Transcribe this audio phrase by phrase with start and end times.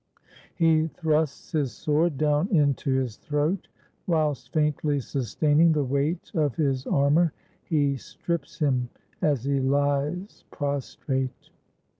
[0.55, 3.67] He thrusts his sword down into his throat,
[4.07, 7.33] whilst faintly sustaining the weight of his armor;
[7.65, 8.89] he strips him
[9.21, 11.51] as he hes prostrate.